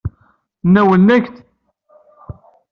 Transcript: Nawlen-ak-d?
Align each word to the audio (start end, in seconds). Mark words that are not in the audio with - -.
Nawlen-ak-d? 0.73 1.35